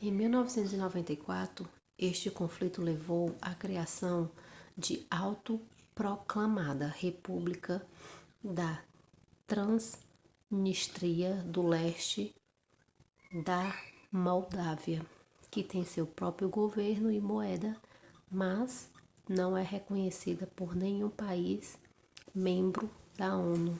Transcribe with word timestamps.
em 0.00 0.12
1994 0.12 1.68
este 1.98 2.30
conflito 2.30 2.80
levou 2.80 3.34
à 3.42 3.52
criação 3.52 4.30
da 4.76 5.16
autoproclamada 5.18 6.86
república 6.86 7.84
da 8.40 8.80
transnístria 9.48 11.42
no 11.42 11.66
leste 11.68 12.32
da 13.44 13.76
moldávia 14.12 15.04
que 15.50 15.64
tem 15.64 15.84
seu 15.84 16.06
próprio 16.06 16.48
governo 16.48 17.10
e 17.10 17.20
moeda 17.20 17.74
mas 18.30 18.88
não 19.28 19.56
é 19.56 19.64
reconhecida 19.64 20.46
por 20.46 20.76
nenhum 20.76 21.10
país 21.10 21.76
membro 22.36 22.88
da 23.18 23.36
onu 23.36 23.76